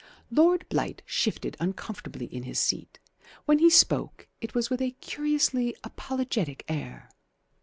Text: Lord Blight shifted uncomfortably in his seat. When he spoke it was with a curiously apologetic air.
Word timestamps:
Lord 0.31 0.67
Blight 0.67 1.03
shifted 1.05 1.55
uncomfortably 1.59 2.25
in 2.25 2.41
his 2.41 2.57
seat. 2.57 2.97
When 3.45 3.59
he 3.59 3.69
spoke 3.69 4.27
it 4.39 4.55
was 4.55 4.71
with 4.71 4.81
a 4.81 4.95
curiously 4.99 5.75
apologetic 5.83 6.65
air. 6.67 7.11